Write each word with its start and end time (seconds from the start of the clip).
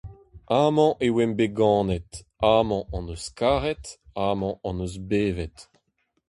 Amañ 0.61 0.93
e 1.05 1.07
oamp 1.13 1.35
bet 1.37 1.53
ganet, 1.57 2.11
amañ 2.55 2.81
hon 2.91 3.05
eus 3.13 3.25
karet, 3.39 3.85
amañ 4.27 4.53
hon 4.63 4.77
eus 4.85 4.95
bevet. 5.09 5.57